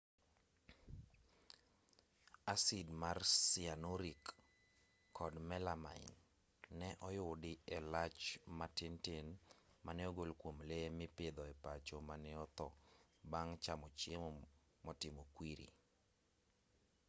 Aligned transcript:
asid 2.53 2.87
mar 3.01 3.17
cyanuric 3.47 4.23
kod 5.17 5.33
melamine 5.49 6.13
ne 6.79 6.89
oyudi 7.07 7.51
e 7.75 7.77
lach 7.93 8.21
ma 8.57 8.67
tin 8.77 8.93
tin 9.05 9.27
mane 9.85 10.03
ogol 10.11 10.31
kwom 10.41 10.57
lee 10.69 10.87
mipidho 10.99 11.43
e 11.53 11.53
pacho 11.63 11.97
mane 12.09 12.31
otho 12.45 12.67
bang' 13.31 13.53
chamo 13.63 13.87
chiemo 13.99 14.29
motimo 14.85 15.21
kwiri 15.35 15.67